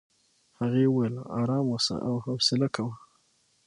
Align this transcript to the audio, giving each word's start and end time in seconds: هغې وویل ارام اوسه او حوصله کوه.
هغې 0.59 0.85
وویل 0.89 1.15
ارام 1.39 1.65
اوسه 1.73 1.95
او 2.07 2.15
حوصله 2.25 2.67
کوه. 2.75 2.95